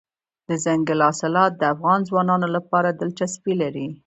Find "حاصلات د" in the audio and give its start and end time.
1.07-1.61